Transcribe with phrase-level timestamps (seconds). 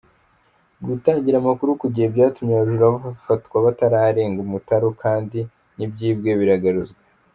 [0.87, 5.39] Gutangira amakuru ku gihe byatumye abajura bafatwa batararenga umutaru kandi
[5.77, 7.01] n’ibyibwe biragaruzwa.